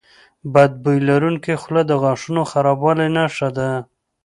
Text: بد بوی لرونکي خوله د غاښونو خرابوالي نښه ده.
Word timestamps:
بد 0.53 0.71
بوی 0.83 0.97
لرونکي 1.09 1.55
خوله 1.61 1.81
د 1.85 1.91
غاښونو 2.01 2.41
خرابوالي 2.51 3.07
نښه 3.17 3.49
ده. 3.57 3.69